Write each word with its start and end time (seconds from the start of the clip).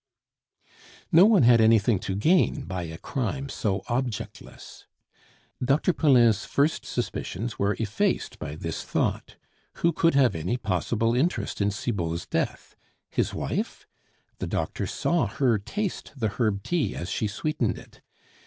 No 1.11 1.25
one 1.27 1.43
had 1.43 1.61
anything 1.61 1.99
to 1.99 2.15
gain 2.15 2.61
by 2.63 2.85
a 2.85 2.97
crime 2.97 3.49
so 3.49 3.83
objectless. 3.87 4.87
Dr. 5.63 5.93
Poulain's 5.93 6.43
first 6.43 6.87
suspicions 6.87 7.59
were 7.59 7.75
effaced 7.77 8.39
by 8.39 8.55
this 8.55 8.81
thought. 8.81 9.35
Who 9.85 9.93
could 9.93 10.15
have 10.15 10.33
any 10.33 10.57
possible 10.57 11.13
interest 11.13 11.61
in 11.61 11.69
Cibot's 11.69 12.25
death? 12.25 12.75
His 13.11 13.35
wife? 13.35 13.85
the 14.39 14.47
doctor 14.47 14.87
saw 14.87 15.27
her 15.27 15.59
taste 15.59 16.13
the 16.17 16.29
herb 16.29 16.63
tea 16.63 16.95
as 16.95 17.07
she 17.11 17.27
sweetened 17.27 17.77
it. 17.77 18.01